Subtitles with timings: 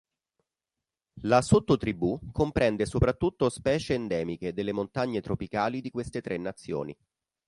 [1.25, 6.97] La sottotribù comprende soprattutto specie endemiche delle montagne tropicali di queste tre nazioni.